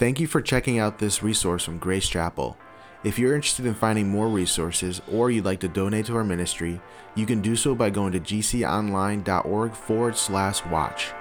[0.00, 2.56] Thank you for checking out this resource from Grace Chapel.
[3.04, 6.80] If you're interested in finding more resources or you'd like to donate to our ministry,
[7.14, 11.12] you can do so by going to gconline.org forward slash watch.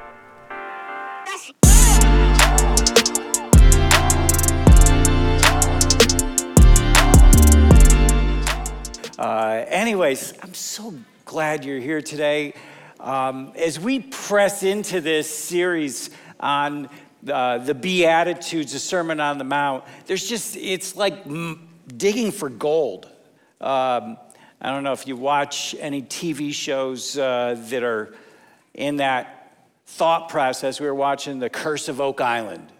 [9.19, 10.93] Uh, anyways, I'm so
[11.25, 12.53] glad you're here today.
[13.01, 16.89] Um, as we press into this series on
[17.27, 21.25] uh, the Beatitudes, the Sermon on the Mount, there's just, it's like
[21.97, 23.05] digging for gold.
[23.61, 24.17] Um,
[24.61, 28.13] I don't know if you watch any TV shows uh, that are
[28.73, 30.79] in that thought process.
[30.79, 32.71] We were watching The Curse of Oak Island.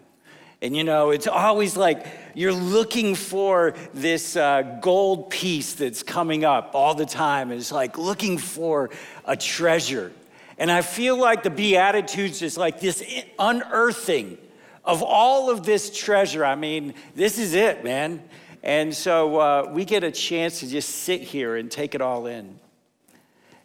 [0.62, 6.44] And you know, it's always like you're looking for this uh, gold piece that's coming
[6.44, 7.50] up all the time.
[7.50, 8.90] It's like looking for
[9.24, 10.12] a treasure.
[10.60, 13.02] And I feel like the Beatitudes is like this
[13.38, 14.36] unearthing
[14.84, 16.44] of all of this treasure.
[16.44, 18.22] I mean, this is it, man.
[18.62, 22.26] And so uh, we get a chance to just sit here and take it all
[22.26, 22.58] in.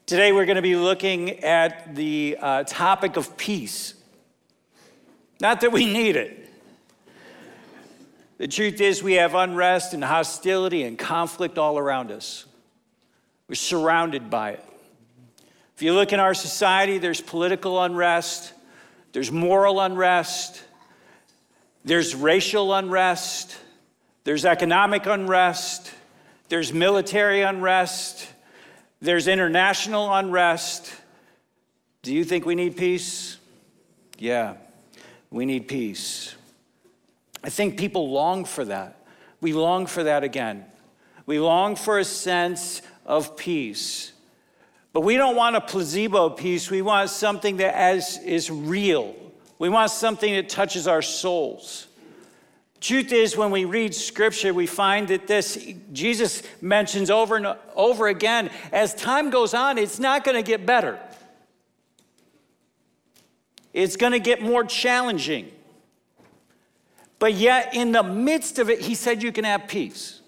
[0.06, 3.96] Today, we're going to be looking at the uh, topic of peace.
[5.42, 6.50] Not that we need it.
[8.38, 12.46] The truth is, we have unrest and hostility and conflict all around us.
[13.50, 14.64] We're surrounded by it.
[15.76, 18.54] If you look in our society, there's political unrest,
[19.12, 20.64] there's moral unrest,
[21.84, 23.58] there's racial unrest,
[24.24, 25.92] there's economic unrest,
[26.48, 28.28] there's military unrest,
[29.02, 30.94] there's international unrest.
[32.04, 33.38] Do you think we need peace?
[34.18, 34.56] Yeah,
[35.30, 36.36] we need peace.
[37.44, 39.06] I think people long for that.
[39.42, 40.66] We long for that again.
[41.26, 44.14] We long for a sense of peace.
[44.96, 46.72] But we don't want a placebo peace.
[46.72, 49.14] We want something that as, is real.
[49.60, 51.88] We want something that touches our souls.
[52.80, 58.08] Truth is, when we read scripture, we find that this, Jesus mentions over and over
[58.08, 60.98] again, as time goes on, it's not going to get better.
[63.74, 65.52] It's going to get more challenging.
[67.20, 70.22] But yet, in the midst of it, he said, You can have peace.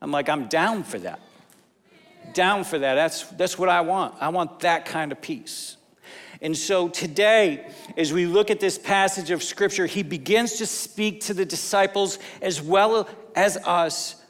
[0.00, 1.20] I'm like, I'm down for that.
[2.34, 2.94] Down for that.
[2.94, 4.14] That's, that's what I want.
[4.20, 5.76] I want that kind of peace.
[6.40, 7.66] And so today,
[7.96, 12.18] as we look at this passage of scripture, he begins to speak to the disciples
[12.40, 14.22] as well as us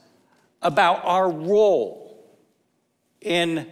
[0.61, 2.09] about our role
[3.21, 3.67] in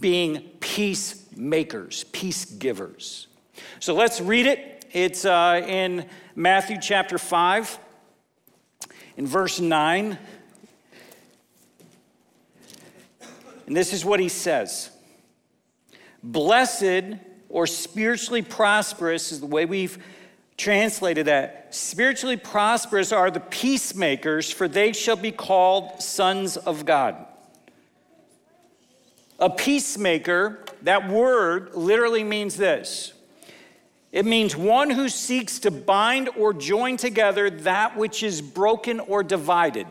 [0.00, 3.28] being peacemakers, peace givers.
[3.78, 4.84] So let's read it.
[4.92, 7.78] It's uh, in Matthew chapter 5,
[9.16, 10.18] in verse 9.
[13.70, 14.90] And this is what he says
[16.24, 17.14] Blessed
[17.48, 19.96] or spiritually prosperous is the way we've
[20.56, 21.72] translated that.
[21.72, 27.14] Spiritually prosperous are the peacemakers, for they shall be called sons of God.
[29.38, 33.12] A peacemaker, that word literally means this
[34.10, 39.22] it means one who seeks to bind or join together that which is broken or
[39.22, 39.86] divided.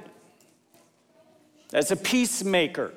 [1.69, 2.91] That's a peacemaker.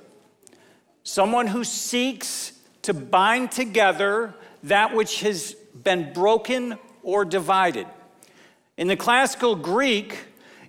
[1.04, 2.52] Someone who seeks
[2.82, 7.86] to bind together that which has been broken or divided.
[8.76, 10.18] In the classical Greek,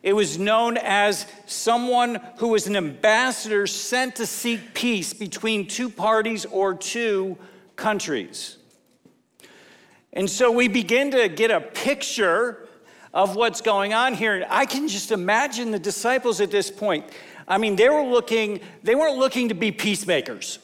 [0.01, 5.89] it was known as someone who was an ambassador sent to seek peace between two
[5.89, 7.37] parties or two
[7.75, 8.57] countries.
[10.11, 12.67] And so we begin to get a picture
[13.13, 14.45] of what's going on here.
[14.49, 17.05] I can just imagine the disciples at this point.
[17.47, 20.59] I mean, they were looking, they weren't looking to be peacemakers.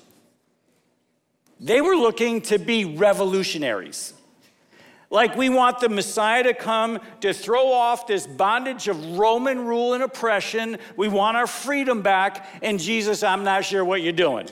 [1.60, 4.14] They were looking to be revolutionaries.
[5.12, 9.94] Like we want the Messiah to come to throw off this bondage of Roman rule
[9.94, 10.78] and oppression.
[10.96, 12.46] We want our freedom back.
[12.62, 14.48] And Jesus, I'm not sure what you're doing.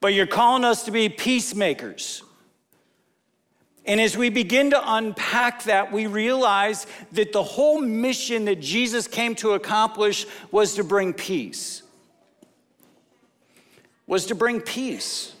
[0.00, 2.22] But you're calling us to be peacemakers.
[3.86, 9.06] And as we begin to unpack that, we realize that the whole mission that Jesus
[9.06, 11.82] came to accomplish was to bring peace.
[14.08, 15.34] Was to bring peace.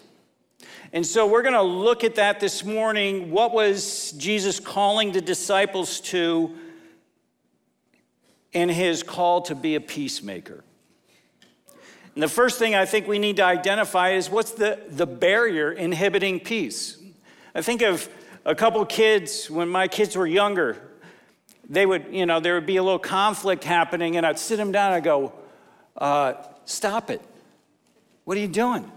[0.92, 3.32] And so we're going to look at that this morning.
[3.32, 6.54] What was Jesus calling the disciples to
[8.52, 10.62] in his call to be a peacemaker?
[12.14, 15.72] And the first thing I think we need to identify is what's the, the barrier
[15.72, 16.96] inhibiting peace?
[17.54, 18.08] I think of
[18.46, 20.80] a couple kids when my kids were younger.
[21.68, 24.70] They would, you know, there would be a little conflict happening, and I'd sit them
[24.72, 25.32] down and I'd go,
[25.98, 26.34] uh,
[26.64, 27.22] Stop it.
[28.24, 28.90] What are you doing?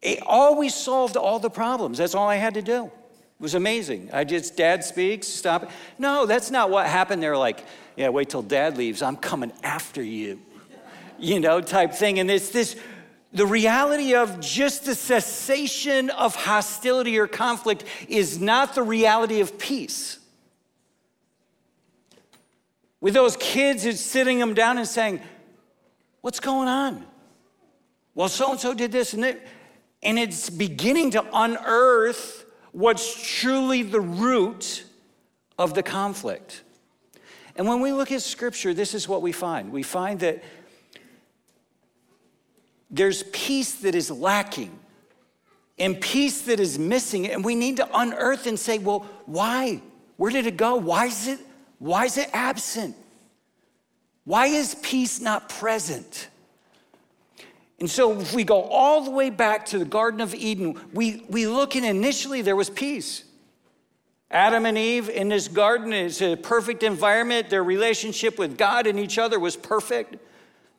[0.00, 1.98] It always solved all the problems.
[1.98, 2.84] That's all I had to do.
[2.84, 4.10] It was amazing.
[4.12, 5.64] I just, dad speaks, stop.
[5.64, 5.70] It.
[5.98, 7.20] No, that's not what happened.
[7.20, 7.64] They're like,
[7.96, 9.02] yeah, wait till dad leaves.
[9.02, 10.40] I'm coming after you,
[11.18, 12.20] you know, type thing.
[12.20, 12.76] And it's this,
[13.32, 19.58] the reality of just the cessation of hostility or conflict is not the reality of
[19.58, 20.18] peace.
[23.00, 25.20] With those kids, it's sitting them down and saying,
[26.20, 27.06] What's going on?
[28.14, 29.40] Well, so and so did this and that.
[30.02, 34.84] And it's beginning to unearth what's truly the root
[35.58, 36.62] of the conflict.
[37.56, 39.72] And when we look at scripture, this is what we find.
[39.72, 40.42] We find that
[42.90, 44.78] there's peace that is lacking
[45.78, 47.28] and peace that is missing.
[47.28, 49.80] And we need to unearth and say, well, why?
[50.16, 50.76] Where did it go?
[50.76, 51.40] Why is it,
[51.78, 52.96] why is it absent?
[54.24, 56.28] Why is peace not present?
[57.80, 61.24] And so, if we go all the way back to the Garden of Eden, we,
[61.28, 63.22] we look and initially there was peace.
[64.30, 67.48] Adam and Eve in this garden is a perfect environment.
[67.48, 70.16] Their relationship with God and each other was perfect.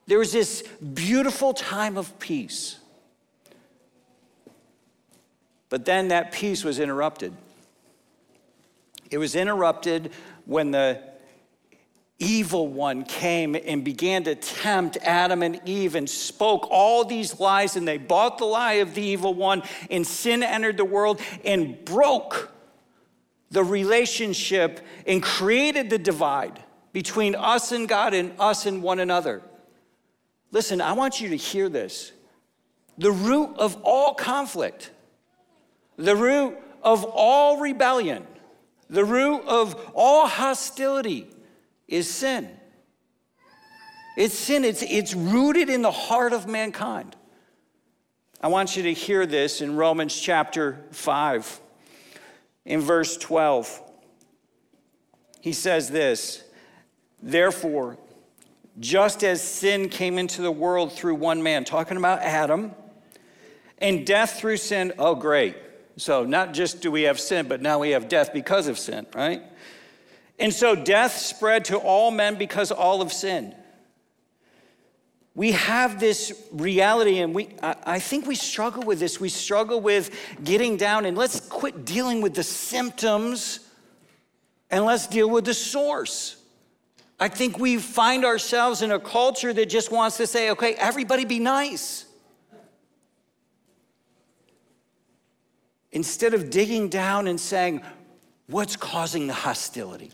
[0.09, 0.63] There was this
[0.95, 2.79] beautiful time of peace.
[5.69, 7.31] But then that peace was interrupted.
[9.11, 10.11] It was interrupted
[10.45, 10.99] when the
[12.17, 17.75] evil one came and began to tempt Adam and Eve and spoke all these lies,
[17.75, 19.61] and they bought the lie of the evil one,
[19.91, 22.51] and sin entered the world and broke
[23.51, 26.63] the relationship and created the divide
[26.93, 29.43] between us and God and us and one another.
[30.51, 32.11] Listen, I want you to hear this.
[32.97, 34.91] The root of all conflict,
[35.95, 38.25] the root of all rebellion,
[38.89, 41.27] the root of all hostility
[41.87, 42.49] is sin.
[44.17, 47.15] It's sin, it's, it's rooted in the heart of mankind.
[48.41, 51.59] I want you to hear this in Romans chapter 5,
[52.65, 53.81] in verse 12.
[55.41, 56.43] He says this
[57.21, 57.97] Therefore,
[58.79, 62.71] just as sin came into the world through one man, talking about Adam,
[63.77, 65.55] and death through sin, oh, great.
[65.97, 69.05] So, not just do we have sin, but now we have death because of sin,
[69.13, 69.41] right?
[70.39, 73.55] And so death spread to all men because all have sinned.
[75.35, 79.19] We have this reality, and we, I think we struggle with this.
[79.19, 83.59] We struggle with getting down, and let's quit dealing with the symptoms
[84.71, 86.38] and let's deal with the source.
[87.19, 91.25] I think we find ourselves in a culture that just wants to say, okay, everybody
[91.25, 92.05] be nice.
[95.91, 97.81] Instead of digging down and saying,
[98.47, 100.11] what's causing the hostility?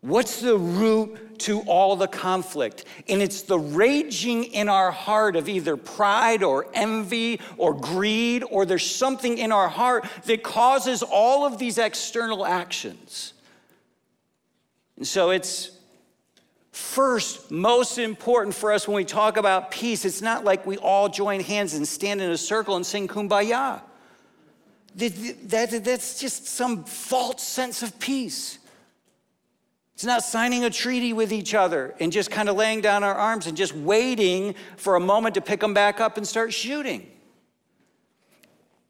[0.00, 2.84] What's the root to all the conflict?
[3.08, 8.64] And it's the raging in our heart of either pride or envy or greed, or
[8.64, 13.34] there's something in our heart that causes all of these external actions.
[14.98, 15.70] And so it's
[16.72, 20.04] first most important for us when we talk about peace.
[20.04, 23.80] It's not like we all join hands and stand in a circle and sing kumbaya.
[24.94, 28.58] that's just some false sense of peace.
[29.94, 33.14] It's not signing a treaty with each other and just kind of laying down our
[33.14, 37.08] arms and just waiting for a moment to pick them back up and start shooting.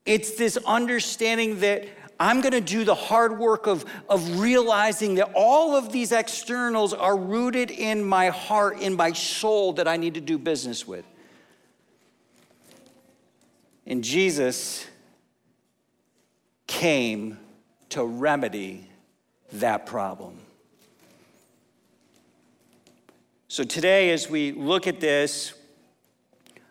[0.04, 1.86] It's this understanding that
[2.20, 6.92] I'm going to do the hard work of, of realizing that all of these externals
[6.92, 11.04] are rooted in my heart, in my soul that I need to do business with.
[13.86, 14.86] And Jesus
[16.66, 17.38] came
[17.90, 18.88] to remedy
[19.52, 20.38] that problem.
[23.46, 25.54] So today, as we look at this,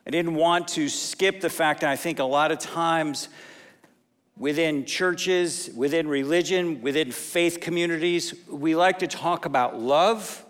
[0.06, 3.30] I didn't want to skip the fact that I think a lot of times
[4.40, 10.46] within churches, within religion, within faith communities, we like to talk about love,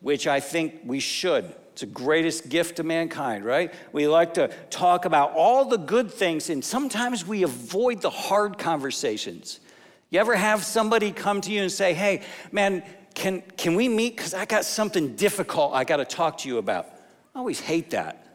[0.00, 1.44] which I think we should.
[1.72, 3.72] It's the greatest gift to mankind, right?
[3.92, 8.56] We like to talk about all the good things, and sometimes we avoid the hard
[8.56, 9.60] conversations.
[10.08, 12.82] You ever have somebody come to you and say, hey, man,
[13.14, 14.16] can, can we meet?
[14.16, 16.86] Because I got something difficult I got to talk to you about.
[17.34, 18.22] I always hate that.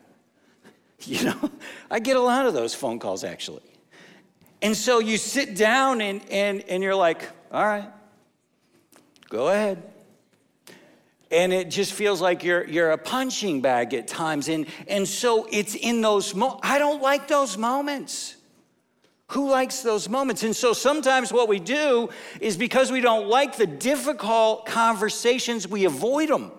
[1.03, 1.49] You know,
[1.89, 3.63] I get a lot of those phone calls actually.
[4.61, 7.89] And so you sit down and, and, and you're like, all right,
[9.29, 9.81] go ahead.
[11.31, 14.49] And it just feels like you're, you're a punching bag at times.
[14.49, 16.61] And, and so it's in those moments.
[16.63, 18.35] I don't like those moments.
[19.27, 20.43] Who likes those moments?
[20.43, 22.09] And so sometimes what we do
[22.41, 26.51] is because we don't like the difficult conversations, we avoid them.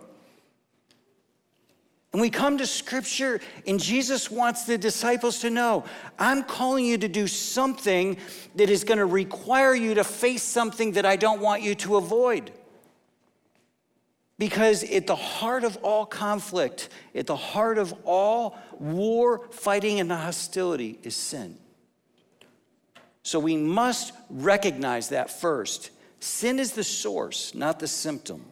[2.12, 5.84] And we come to scripture, and Jesus wants the disciples to know
[6.18, 8.18] I'm calling you to do something
[8.56, 11.96] that is going to require you to face something that I don't want you to
[11.96, 12.52] avoid.
[14.38, 20.10] Because at the heart of all conflict, at the heart of all war, fighting, and
[20.10, 21.56] hostility is sin.
[23.22, 25.90] So we must recognize that first.
[26.20, 28.44] Sin is the source, not the symptom.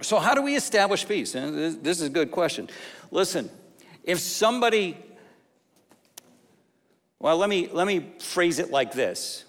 [0.00, 1.32] So, how do we establish peace?
[1.32, 2.68] This is a good question.
[3.10, 3.48] Listen,
[4.02, 4.96] if somebody,
[7.18, 9.44] well, let me, let me phrase it like this.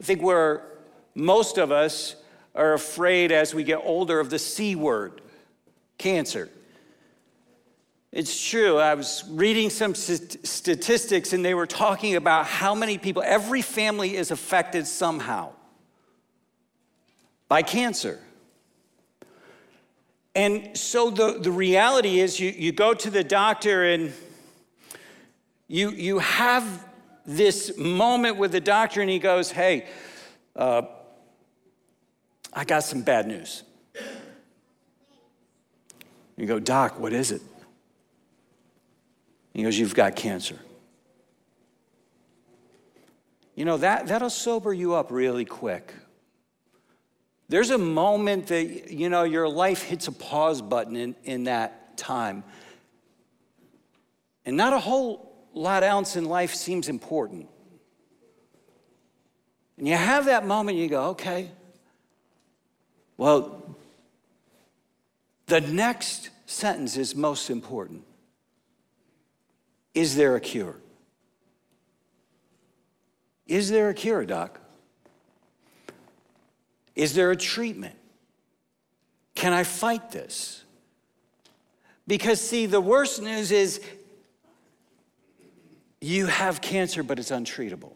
[0.00, 0.66] I think where
[1.14, 2.16] most of us
[2.54, 5.20] are afraid as we get older of the C word,
[5.98, 6.50] cancer.
[8.12, 8.78] It's true.
[8.78, 14.16] I was reading some statistics and they were talking about how many people, every family
[14.16, 15.52] is affected somehow
[17.48, 18.20] by cancer.
[20.36, 24.12] And so the, the reality is, you, you go to the doctor and
[25.66, 26.86] you, you have
[27.24, 29.86] this moment with the doctor, and he goes, Hey,
[30.54, 30.82] uh,
[32.52, 33.62] I got some bad news.
[36.36, 37.40] You go, Doc, what is it?
[39.54, 40.58] He goes, You've got cancer.
[43.54, 45.94] You know, that, that'll sober you up really quick.
[47.48, 51.96] There's a moment that, you know, your life hits a pause button in, in that
[51.96, 52.42] time.
[54.44, 57.48] And not a whole lot else in life seems important.
[59.78, 61.50] And you have that moment, you go, okay,
[63.16, 63.76] well,
[65.46, 68.02] the next sentence is most important.
[69.94, 70.76] Is there a cure?
[73.46, 74.60] Is there a cure, Doc?
[76.96, 77.94] Is there a treatment?
[79.34, 80.64] Can I fight this?
[82.06, 83.80] Because, see, the worst news is
[86.00, 87.92] you have cancer, but it's untreatable.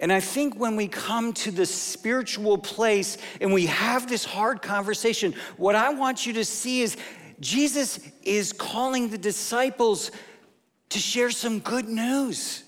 [0.00, 4.60] And I think when we come to the spiritual place and we have this hard
[4.60, 6.96] conversation, what I want you to see is
[7.40, 10.10] Jesus is calling the disciples
[10.90, 12.63] to share some good news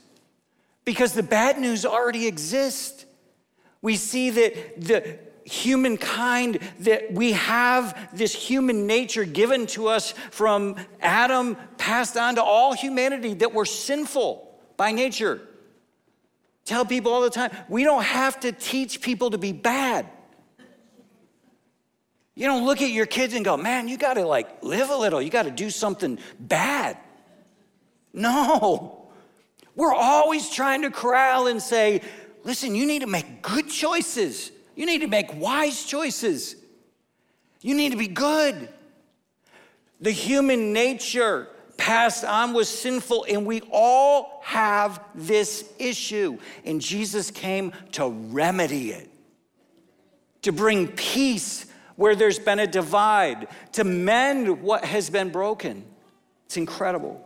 [0.87, 3.05] because the bad news already exists.
[3.83, 10.77] We see that the humankind, that we have this human nature given to us from
[11.01, 15.41] Adam, passed on to all humanity, that we're sinful by nature.
[16.65, 20.07] Tell people all the time, we don't have to teach people to be bad.
[22.35, 25.23] You don't look at your kids and go, man, you gotta like live a little,
[25.23, 26.99] you gotta do something bad.
[28.13, 28.96] No.
[29.77, 32.01] We're always trying to corral and say,
[32.43, 34.51] listen, you need to make good choices.
[34.75, 36.57] You need to make wise choices.
[37.61, 38.71] You need to be good.
[40.01, 46.39] The human nature passed on was sinful, and we all have this issue.
[46.65, 49.11] And Jesus came to remedy it,
[50.43, 51.67] to bring peace
[51.97, 55.85] where there's been a divide, to mend what has been broken.
[56.47, 57.23] It's incredible.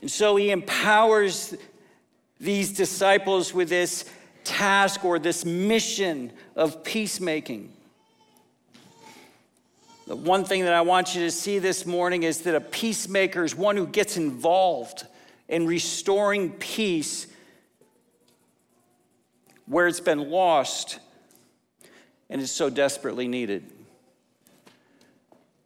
[0.00, 1.54] And so he empowers
[2.38, 4.04] these disciples with this
[4.44, 7.72] task or this mission of peacemaking.
[10.06, 13.42] The one thing that I want you to see this morning is that a peacemaker
[13.42, 15.04] is one who gets involved
[15.48, 17.26] in restoring peace
[19.66, 21.00] where it's been lost
[22.30, 23.72] and is so desperately needed.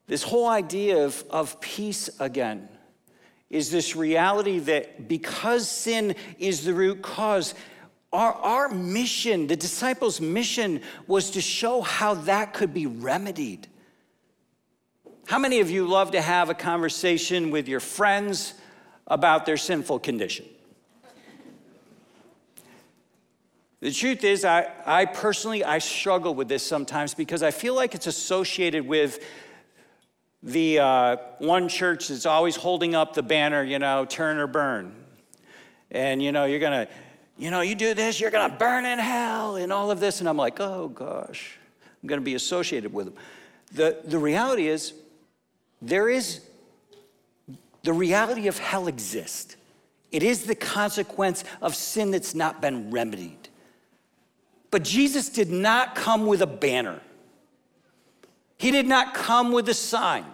[0.06, 2.68] This whole idea of, of peace again
[3.50, 7.54] is this reality that because sin is the root cause,
[8.12, 13.66] our, our mission, the disciples' mission, was to show how that could be remedied.
[15.26, 18.54] How many of you love to have a conversation with your friends
[19.06, 20.46] about their sinful condition?
[23.80, 27.94] The truth is, I, I personally, I struggle with this sometimes because I feel like
[27.94, 29.24] it's associated with
[30.42, 34.94] the uh, one church that's always holding up the banner, you know, turn or burn.
[35.90, 36.92] And, you know, you're going to,
[37.36, 40.20] you know, you do this, you're going to burn in hell and all of this.
[40.20, 41.58] And I'm like, oh gosh,
[42.02, 43.14] I'm going to be associated with them.
[43.72, 44.94] The, the reality is,
[45.82, 46.40] there is,
[47.82, 49.56] the reality of hell exists.
[50.12, 53.48] It is the consequence of sin that's not been remedied.
[54.70, 57.00] But Jesus did not come with a banner.
[58.60, 60.26] He did not come with a sign.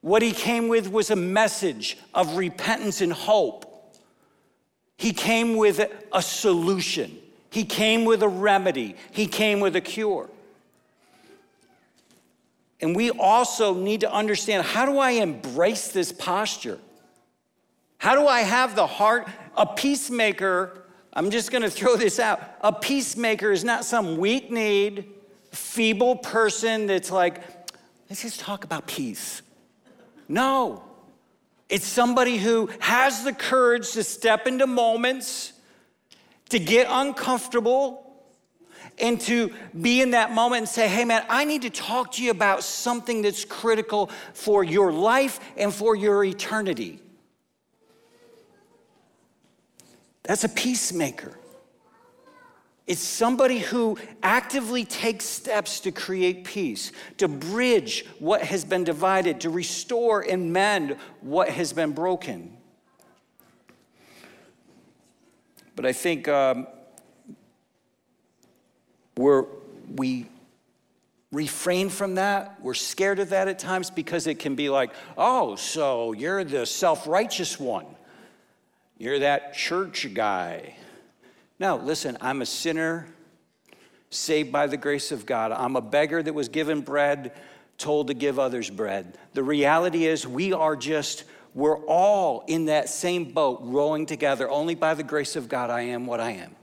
[0.00, 3.94] What he came with was a message of repentance and hope.
[4.96, 5.80] He came with
[6.12, 7.18] a solution.
[7.50, 8.96] He came with a remedy.
[9.12, 10.28] He came with a cure.
[12.80, 16.80] And we also kneed to understand how do I embrace this posture?
[17.98, 19.28] How do I have the heart?
[19.56, 20.82] A peacemaker,
[21.12, 22.42] I'm just gonna throw this out.
[22.60, 25.12] A peacemaker is not some weak need,
[25.56, 27.42] feeble person that's like,
[28.08, 29.42] let's just talk about peace.
[30.28, 30.84] No.
[31.68, 35.52] It's somebody who has the courage to step into moments,
[36.50, 38.02] to get uncomfortable,
[38.98, 42.22] and to be in that moment and say, hey man, I need to talk to
[42.22, 47.00] you about something that's critical for your life and for your eternity.
[50.22, 51.36] That's a peacemaker.
[52.86, 59.40] It's somebody who actively takes steps to create peace, to bridge what has been divided,
[59.40, 62.56] to restore and mend what has been broken.
[65.74, 66.68] But I think um,
[69.16, 69.46] we're,
[69.96, 70.26] we
[71.32, 72.56] refrain from that.
[72.62, 76.64] We're scared of that at times because it can be like, oh, so you're the
[76.64, 77.86] self righteous one.
[78.96, 80.76] You're that church guy.
[81.58, 83.06] No, listen, I'm a sinner
[84.10, 85.52] saved by the grace of God.
[85.52, 87.32] I'm a beggar that was given bread,
[87.78, 89.16] told to give others bread.
[89.34, 94.50] The reality is, we are just, we're all in that same boat, rowing together.
[94.50, 96.54] Only by the grace of God, I am what I am.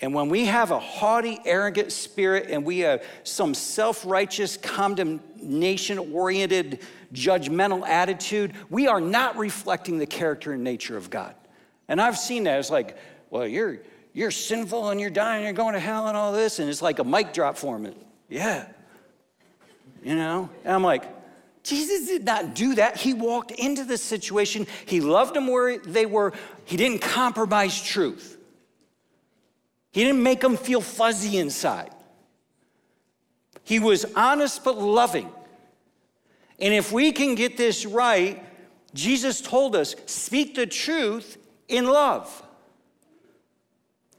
[0.00, 5.98] And when we have a haughty, arrogant spirit and we have some self righteous, condemnation
[5.98, 6.80] oriented,
[7.12, 11.34] judgmental attitude, we are not reflecting the character and nature of God.
[11.88, 12.58] And I've seen that.
[12.58, 12.96] It's like,
[13.30, 13.78] well, you're,
[14.12, 16.58] you're sinful and you're dying, you're going to hell and all this.
[16.58, 17.94] And it's like a mic drop for me.
[18.28, 18.66] Yeah.
[20.02, 20.50] You know?
[20.64, 21.04] And I'm like,
[21.62, 22.96] Jesus did not do that.
[22.96, 24.66] He walked into the situation.
[24.86, 26.32] He loved them where they were.
[26.66, 28.38] He didn't compromise truth.
[29.90, 31.90] He didn't make them feel fuzzy inside.
[33.62, 35.30] He was honest but loving.
[36.58, 38.44] And if we can get this right,
[38.92, 41.38] Jesus told us speak the truth
[41.68, 42.42] in love.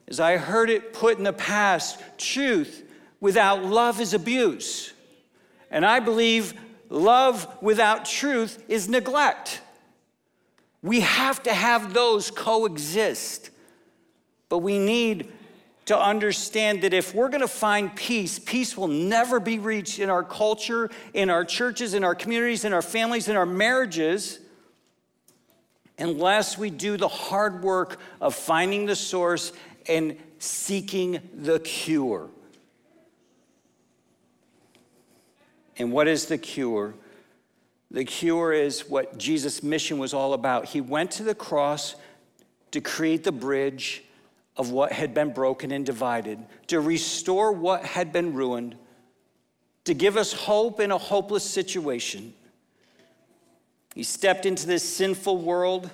[0.08, 2.84] As I heard it put in the past, truth
[3.20, 4.94] without love is abuse.
[5.72, 6.54] And I believe
[6.90, 9.62] love without truth is neglect.
[10.82, 13.50] We have to have those coexist.
[14.50, 15.32] But we need
[15.86, 20.10] to understand that if we're going to find peace, peace will never be reached in
[20.10, 24.40] our culture, in our churches, in our communities, in our families, in our marriages,
[25.98, 29.54] unless we do the hard work of finding the source
[29.88, 32.30] and seeking the cure.
[35.78, 36.94] And what is the cure?
[37.92, 40.66] The cure is what Jesus' mission was all about.
[40.66, 41.96] He went to the cross
[42.72, 44.04] to create the bridge
[44.58, 48.76] of what had been broken and divided, to restore what had been ruined,
[49.84, 52.34] to give us hope in a hopeless situation.
[53.96, 55.90] He stepped into this sinful world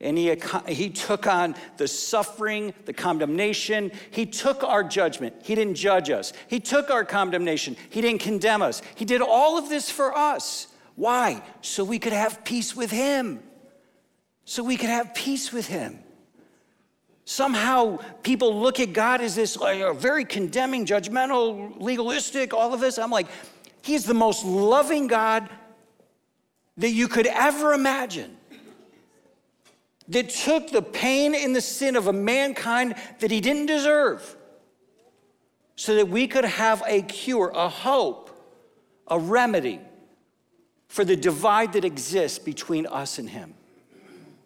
[0.00, 0.34] and he,
[0.68, 3.90] he took on the suffering, the condemnation.
[4.10, 5.34] He took our judgment.
[5.42, 6.32] He didn't judge us.
[6.46, 7.76] He took our condemnation.
[7.90, 8.80] He didn't condemn us.
[8.94, 10.68] He did all of this for us.
[10.94, 11.42] Why?
[11.62, 13.42] So we could have peace with him.
[14.44, 15.98] So we could have peace with him.
[17.24, 22.98] Somehow people look at God as this like, very condemning, judgmental, legalistic, all of this.
[22.98, 23.26] I'm like,
[23.82, 25.48] He's the most loving God
[26.78, 28.36] that you could ever imagine.
[30.08, 34.36] That took the pain and the sin of a mankind that he didn't deserve
[35.74, 38.30] so that we could have a cure, a hope,
[39.08, 39.80] a remedy
[40.88, 43.54] for the divide that exists between us and him.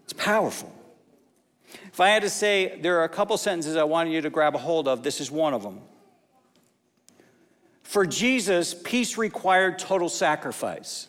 [0.05, 0.75] It's powerful.
[1.93, 4.55] If I had to say, there are a couple sentences I wanted you to grab
[4.55, 5.81] a hold of, this is one of them.
[7.83, 11.09] For Jesus, peace required total sacrifice.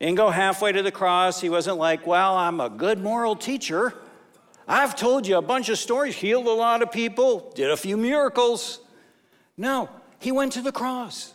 [0.00, 1.40] Didn't go halfway to the cross.
[1.40, 3.94] He wasn't like, well, I'm a good moral teacher.
[4.68, 7.96] I've told you a bunch of stories, healed a lot of people, did a few
[7.96, 8.80] miracles.
[9.56, 11.32] No, he went to the cross.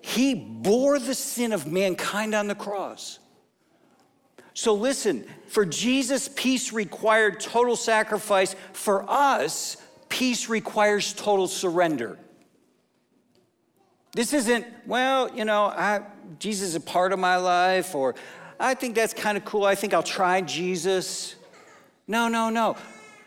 [0.00, 3.18] He bore the sin of mankind on the cross.
[4.54, 8.56] So listen, for Jesus, peace required total sacrifice.
[8.72, 9.76] For us,
[10.08, 12.18] peace requires total surrender.
[14.12, 16.00] This isn't, well, you know, I,
[16.38, 18.14] Jesus is a part of my life, or
[18.60, 19.64] I think that's kind of cool.
[19.64, 21.34] I think I'll try Jesus.
[22.06, 22.76] No, no, no.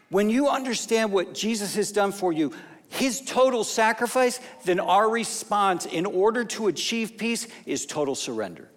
[0.09, 2.53] When you understand what Jesus has done for you,
[2.89, 8.69] his total sacrifice, then our response in order to achieve peace is total surrender.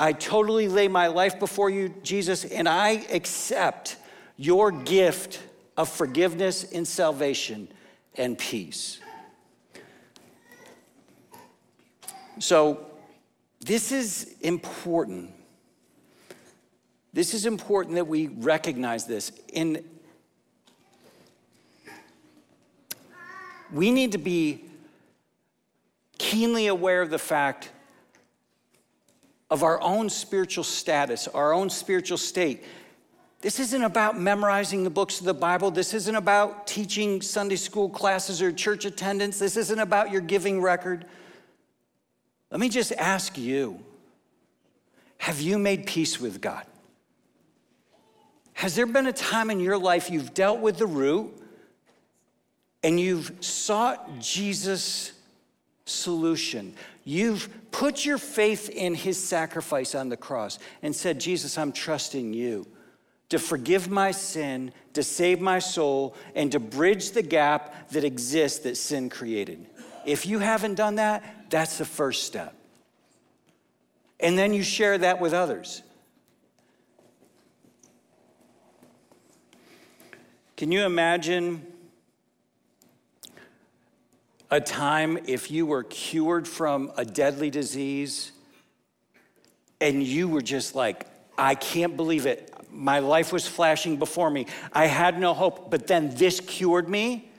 [0.00, 3.96] I totally lay my life before you, Jesus, and I accept
[4.36, 5.40] your gift
[5.76, 7.68] of forgiveness and salvation
[8.16, 9.00] and peace.
[12.38, 12.86] So,
[13.60, 15.30] this is important.
[17.12, 19.32] This is important that we recognize this.
[19.54, 19.82] And
[23.72, 24.64] we need to be
[26.18, 27.70] keenly aware of the fact
[29.50, 32.64] of our own spiritual status, our own spiritual state.
[33.40, 35.70] This isn't about memorizing the books of the Bible.
[35.70, 39.38] This isn't about teaching Sunday school classes or church attendance.
[39.38, 41.04] This isn't about your giving record.
[42.54, 43.80] Let me just ask you
[45.18, 46.64] have you made peace with God?
[48.52, 51.32] Has there been a time in your life you've dealt with the root
[52.84, 55.10] and you've sought Jesus'
[55.84, 56.74] solution?
[57.02, 62.34] You've put your faith in his sacrifice on the cross and said, Jesus, I'm trusting
[62.34, 62.68] you
[63.30, 68.60] to forgive my sin, to save my soul, and to bridge the gap that exists
[68.60, 69.66] that sin created.
[70.06, 72.52] If you haven't done that, that's the first step.
[74.18, 75.82] And then you share that with others.
[80.56, 81.64] Can you imagine
[84.50, 88.32] a time if you were cured from a deadly disease
[89.80, 91.06] and you were just like,
[91.38, 92.52] I can't believe it.
[92.68, 94.46] My life was flashing before me.
[94.72, 97.30] I had no hope, but then this cured me.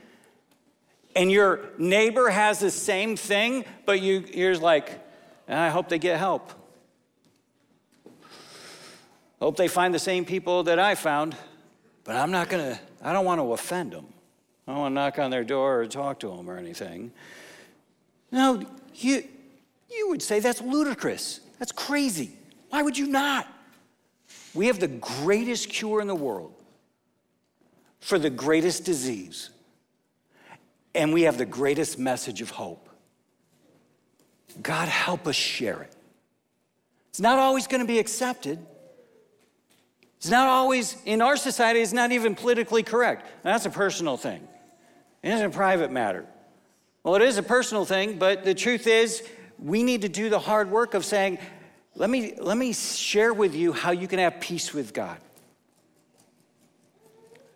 [1.15, 4.99] And your neighbor has the same thing, but you, you're like,
[5.47, 6.51] ah, I hope they get help.
[9.39, 11.36] Hope they find the same people that I found,
[12.04, 14.08] but I'm not gonna, I don't wanna offend them.
[14.67, 17.12] I don't wanna knock on their door or talk to them or anything.
[18.32, 18.63] No,
[18.95, 19.23] you,
[19.89, 21.41] you would say that's ludicrous.
[21.60, 22.32] That's crazy.
[22.69, 23.47] Why would you not?
[24.54, 26.54] We have the greatest cure in the world
[27.99, 29.49] for the greatest disease,
[30.96, 32.90] and we have the greatest message of hope.
[34.62, 35.94] God, help us share it.
[37.10, 38.60] It's not always going to be accepted.
[40.18, 43.28] It's not always, in our society, it's not even politically correct.
[43.44, 44.48] That's a personal thing,
[45.24, 46.26] it's a private matter.
[47.04, 49.22] Well, it is a personal thing, but the truth is,
[49.60, 51.38] we need to do the hard work of saying,
[51.96, 55.18] let me, let me share with you how you can have peace with God.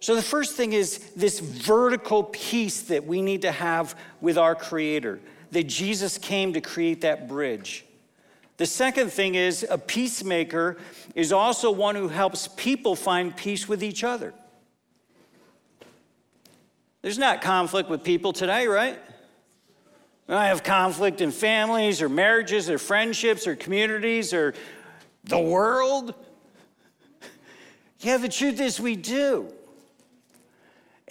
[0.02, 4.56] So, the first thing is this vertical peace that we need to have with our
[4.56, 5.20] Creator,
[5.52, 7.86] that Jesus came to create that bridge.
[8.58, 10.78] The second thing is a peacemaker
[11.16, 14.34] is also one who helps people find peace with each other.
[17.02, 19.00] There's not conflict with people today, right?
[20.28, 24.54] I have conflict in families or marriages or friendships or communities or
[25.26, 26.14] the world.
[28.02, 29.52] Yeah, the truth is we do.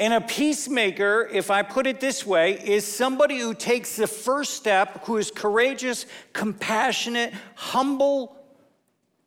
[0.01, 4.55] And a peacemaker, if I put it this way, is somebody who takes the first
[4.55, 8.37] step, who is courageous, compassionate, humble,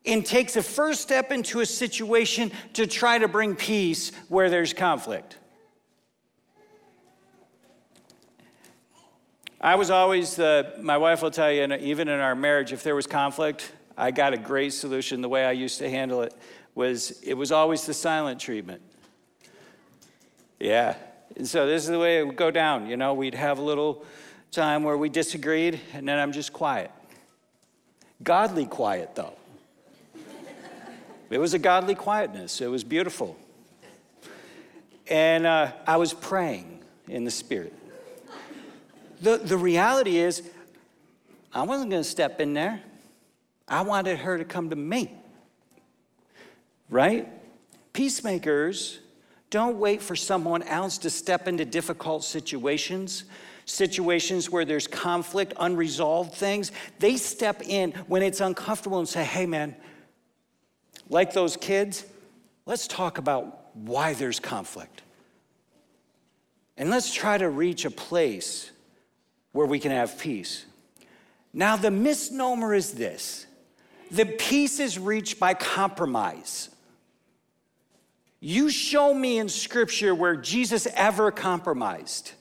[0.05, 4.73] and takes the first step into a situation to try to bring peace where there's
[4.73, 5.37] conflict.
[9.59, 13.05] I was always, my wife will tell you, even in our marriage, if there was
[13.05, 15.21] conflict, I got a great solution.
[15.21, 16.33] The way I used to handle it
[16.73, 18.81] was it was always the silent treatment.
[20.61, 20.95] Yeah.
[21.35, 22.85] And so this is the way it would go down.
[22.87, 24.05] You know, we'd have a little
[24.51, 26.91] time where we disagreed, and then I'm just quiet.
[28.21, 29.33] Godly quiet, though.
[31.31, 33.35] it was a godly quietness, it was beautiful.
[35.07, 37.73] And uh, I was praying in the Spirit.
[39.19, 40.43] The, the reality is,
[41.53, 42.81] I wasn't going to step in there.
[43.67, 45.11] I wanted her to come to me.
[46.89, 47.27] Right?
[47.93, 48.99] Peacemakers
[49.51, 53.25] don't wait for someone else to step into difficult situations,
[53.65, 56.71] situations where there's conflict, unresolved things.
[56.99, 59.75] They step in when it's uncomfortable and say, hey, man,
[61.09, 62.05] like those kids,
[62.65, 65.03] let's talk about why there's conflict.
[66.77, 68.71] And let's try to reach a place
[69.51, 70.65] where we can have peace.
[71.53, 73.45] Now, the misnomer is this
[74.09, 76.69] the peace is reached by compromise.
[78.43, 82.31] You show me in scripture where Jesus ever compromised.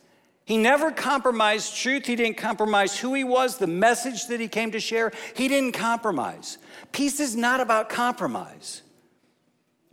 [0.46, 2.06] He never compromised truth.
[2.06, 5.12] He didn't compromise who he was, the message that he came to share.
[5.36, 6.56] He didn't compromise.
[6.90, 8.80] Peace is not about compromise.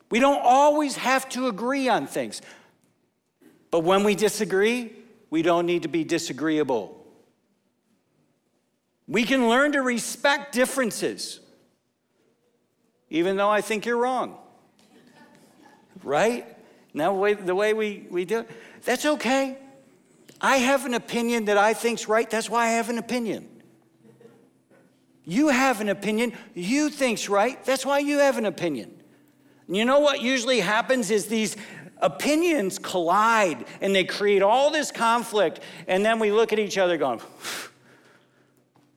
[0.10, 2.41] We don't always have to agree on things.
[3.70, 4.93] But when we disagree,
[5.30, 7.06] we don't need to be disagreeable.
[9.10, 11.41] We can learn to respect differences,
[13.10, 14.38] even though I think you're wrong.
[16.08, 16.46] Right?
[16.93, 18.50] Now, the way, we, we do it,
[18.86, 19.58] that's okay.
[20.39, 22.30] I have an opinion that I think's right.
[22.30, 23.50] That's why I have an opinion.
[25.26, 26.32] You have an opinion.
[26.54, 27.63] You think's right.
[27.65, 28.93] That's why you have an opinion.
[29.67, 31.58] You know what usually happens is these
[31.98, 35.60] opinions collide and they create all this conflict.
[35.88, 37.20] And then we look at each other going,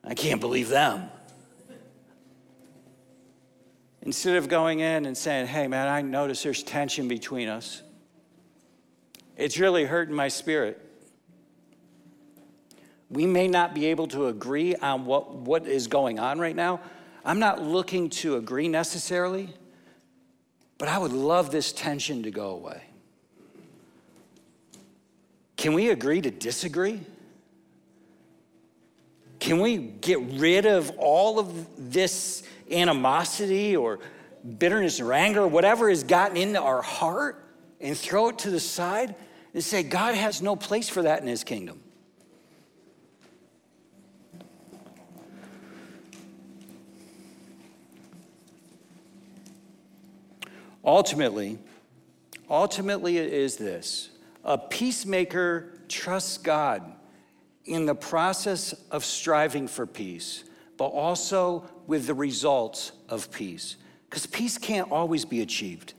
[0.05, 1.11] I can't believe them.
[4.03, 7.83] Instead of going in and saying, hey, man, I notice there's tension between us,
[9.37, 10.81] it's really hurting my spirit.
[13.11, 16.81] We may not be able to agree on what, what is going on right now.
[17.25, 19.51] I'm not looking to agree necessarily,
[20.79, 22.83] but I would love this tension to go away.
[25.57, 27.01] Can we agree to disagree?
[29.41, 33.99] Can we get rid of all of this animosity or
[34.59, 37.45] bitterness or anger, whatever has gotten into our heart,
[37.81, 39.15] and throw it to the side
[39.55, 41.81] and say, God has no place for that in his kingdom?
[50.85, 51.59] Ultimately,
[52.49, 54.11] ultimately it is this
[54.45, 56.83] a peacemaker trusts God
[57.65, 60.45] in the process of striving for peace,
[60.81, 63.77] but also with the results of peace.
[64.09, 65.93] Because peace can't always be achieved.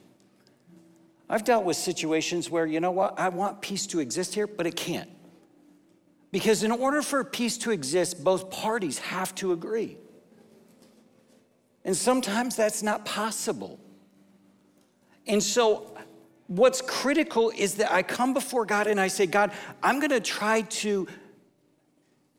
[1.30, 4.65] I've dealt with situations where, you know what, I want peace to exist here, but
[4.65, 5.08] it can't.
[6.32, 10.00] Because in order for peace to exist, both parties have to agree.
[11.86, 13.80] And sometimes that's not possible.
[15.28, 15.96] And so,
[16.48, 19.52] what's critical is that I come before God and I say, God,
[19.84, 21.08] I'm going to try to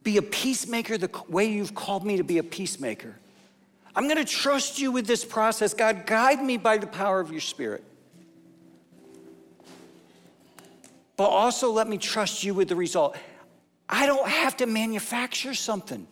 [0.02, 3.14] be a peacemaker the way you've called me to be a peacemaker.
[3.94, 5.74] I'm going to trust you with this process.
[5.74, 7.84] God, guide me by the power of your Spirit.
[11.16, 13.16] But also let me trust you with the result.
[13.88, 16.06] I don't have to manufacture something.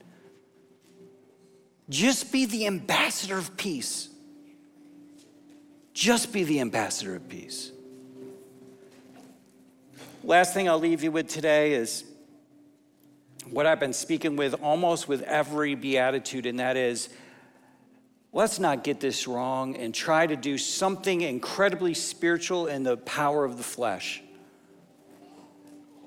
[1.89, 4.09] Just be the ambassador of peace.
[5.95, 7.73] Just be the ambassador of peace.
[10.23, 12.05] Last thing I'll leave you with today is
[13.51, 17.09] what I've been speaking with almost with every beatitude, and that is
[18.33, 23.45] let's not get this wrong and try to do something incredibly spiritual in the power
[23.45, 24.23] of the flesh.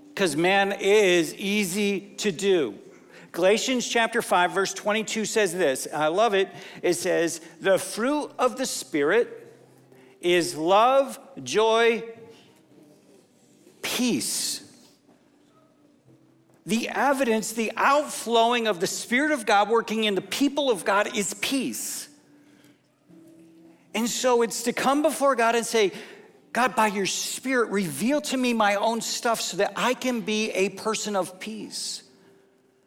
[0.09, 2.75] Because man is easy to do.
[3.31, 5.87] Galatians chapter 5, verse 22 says this.
[5.91, 6.49] I love it.
[6.83, 9.55] It says, The fruit of the Spirit
[10.21, 12.03] is love, joy,
[13.81, 14.62] peace.
[16.65, 21.15] The evidence, the outflowing of the Spirit of God working in the people of God
[21.15, 22.07] is peace.
[23.93, 25.91] And so it's to come before God and say,
[26.53, 30.51] God, by your Spirit, reveal to me my own stuff so that I can be
[30.51, 32.03] a person of peace,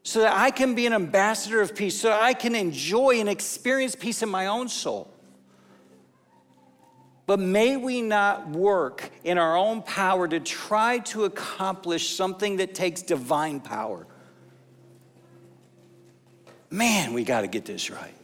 [0.04, 3.28] so that I can be an ambassador of peace, so that I can enjoy and
[3.28, 5.12] experience peace in my own soul.
[7.26, 12.74] But may we not work in our own power to try to accomplish something that
[12.74, 14.06] takes divine power.
[16.70, 18.14] Man, we got to get this right.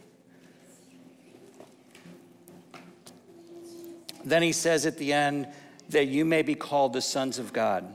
[4.23, 5.47] Then he says at the end
[5.89, 7.85] that you may be called the sons of God.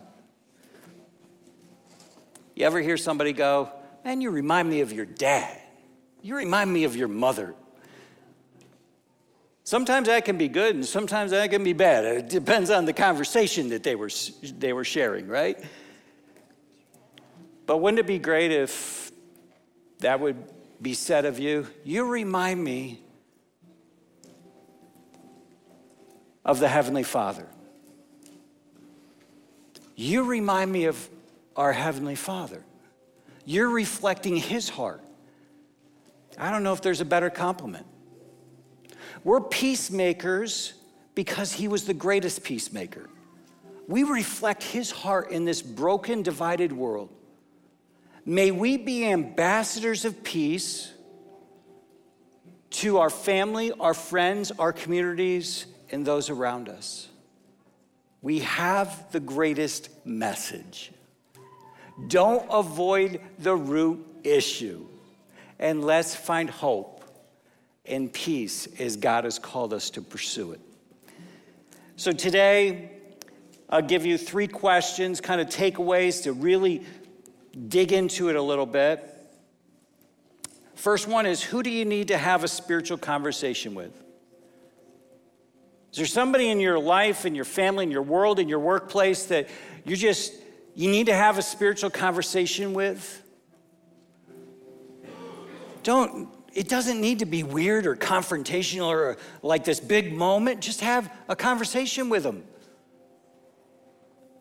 [2.54, 3.72] You ever hear somebody go,
[4.04, 5.58] Man, you remind me of your dad.
[6.22, 7.54] You remind me of your mother.
[9.68, 12.02] Sometimes that can be good and sometimes that can be bad.
[12.06, 14.08] It depends on the conversation that they were,
[14.56, 15.62] they were sharing, right?
[17.66, 19.12] But wouldn't it be great if
[19.98, 20.42] that would
[20.80, 21.66] be said of you?
[21.84, 23.02] You remind me
[26.46, 27.46] of the Heavenly Father.
[29.96, 31.10] You remind me of
[31.56, 32.64] our Heavenly Father.
[33.44, 35.04] You're reflecting His heart.
[36.38, 37.84] I don't know if there's a better compliment.
[39.24, 40.74] We're peacemakers
[41.14, 43.08] because he was the greatest peacemaker.
[43.86, 47.08] We reflect his heart in this broken, divided world.
[48.24, 50.92] May we be ambassadors of peace
[52.70, 57.08] to our family, our friends, our communities, and those around us.
[58.20, 60.92] We have the greatest message.
[62.08, 64.86] Don't avoid the root issue,
[65.58, 66.97] and let's find hope
[67.88, 70.60] and peace as God has called us to pursue it.
[71.96, 72.90] So today,
[73.68, 76.84] I'll give you three questions, kind of takeaways to really
[77.68, 79.04] dig into it a little bit.
[80.74, 83.92] First one is who do you need to have a spiritual conversation with?
[85.90, 89.24] Is there somebody in your life, in your family, in your world, in your workplace
[89.26, 89.48] that
[89.84, 90.32] you just
[90.74, 93.22] you need to have a spiritual conversation with?
[95.82, 100.60] Don't it doesn't need to be weird or confrontational or like this big moment.
[100.60, 102.44] Just have a conversation with them.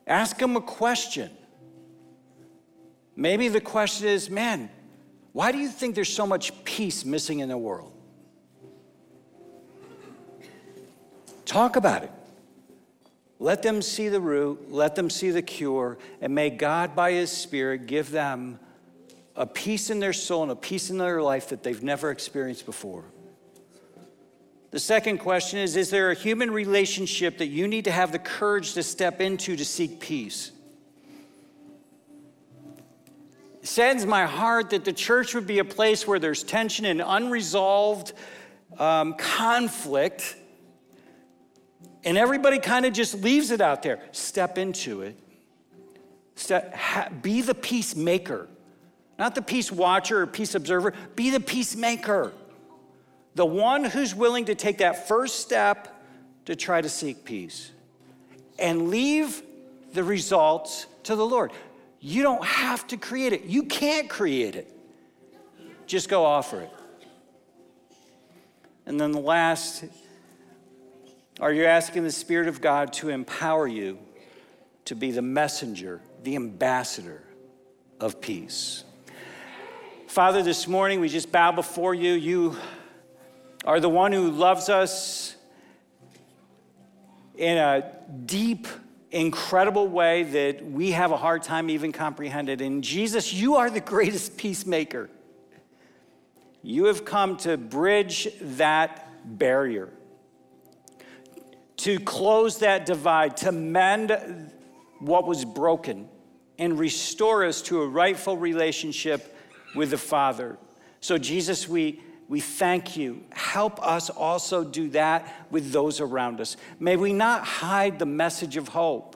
[0.06, 1.30] Ask them a question.
[3.16, 4.70] Maybe the question is, man,
[5.34, 7.92] why do you think there's so much peace missing in the world?
[11.46, 12.12] Talk about it.
[13.40, 17.32] Let them see the root, let them see the cure, and may God, by His
[17.32, 18.60] Spirit, give them
[19.38, 22.66] a peace in their soul and a peace in their life that they've never experienced
[22.66, 23.06] before.
[24.72, 28.20] The second question is Is there a human relationship that you need to have the
[28.20, 30.52] courage to step into to seek peace?
[33.62, 37.02] It saddens my heart that the church would be a place where there's tension and
[37.06, 38.14] unresolved
[38.80, 40.36] um, conflict,
[42.04, 44.00] and everybody kind of just leaves it out there.
[44.12, 45.18] Step into it.
[46.36, 48.48] Step, ha, be the peacemaker.
[49.18, 52.34] Not the peace watcher or peace observer, be the peacemaker.
[53.36, 55.94] The one who's willing to take that first step
[56.46, 57.72] to try to seek peace
[58.60, 59.42] and leave
[59.94, 61.52] the results to the Lord.
[62.00, 64.74] You don't have to create it, you can't create it.
[65.88, 66.72] Just go offer it.
[68.86, 69.84] And then the last
[71.40, 74.00] are you asking the Spirit of God to empower you
[74.86, 77.24] to be the messenger, the ambassador
[78.00, 78.84] of peace?
[80.18, 82.14] Father, this morning we just bow before you.
[82.14, 82.58] You
[83.66, 85.36] are the one who loves us
[87.36, 87.94] in a
[88.26, 88.66] deep,
[89.12, 92.62] incredible way that we have a hard time even comprehending.
[92.62, 95.08] And Jesus, you are the greatest peacemaker.
[96.64, 99.90] You have come to bridge that barrier,
[101.76, 104.52] to close that divide, to mend
[104.98, 106.10] what was broken,
[106.58, 109.36] and restore us to a rightful relationship
[109.76, 110.58] with the Father.
[111.00, 113.24] So, Jesus, we, we thank you.
[113.32, 116.58] Help us also do that with those around us.
[116.80, 119.16] May we not hide the message of hope.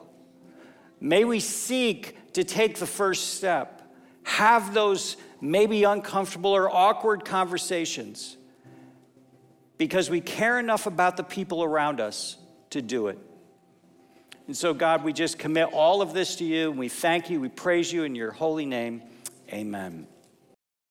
[1.00, 8.36] May we seek to take the first step, have those maybe uncomfortable or awkward conversations
[9.76, 12.36] because we care enough about the people around us
[12.70, 13.18] to do it.
[14.46, 17.40] And so, God, we just commit all of this to you and we thank you,
[17.40, 19.02] we praise you in your holy name.
[19.52, 20.06] Amen.